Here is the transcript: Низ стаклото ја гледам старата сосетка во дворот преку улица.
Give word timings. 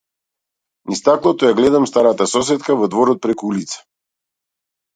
Низ 0.91 1.01
стаклото 1.03 1.49
ја 1.51 1.59
гледам 1.59 1.85
старата 1.91 2.29
сосетка 2.33 2.79
во 2.81 2.91
дворот 2.97 3.23
преку 3.29 3.53
улица. 3.53 3.87